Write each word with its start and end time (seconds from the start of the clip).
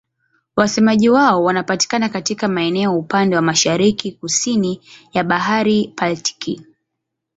Wasemaji 0.55 1.09
wao 1.09 1.43
wanapatikana 1.43 2.09
katika 2.09 2.47
maeneo 2.47 2.99
upande 2.99 3.35
wa 3.35 3.41
mashariki-kusini 3.41 4.81
ya 5.13 5.23
Bahari 5.23 5.93
Baltiki. 5.97 6.65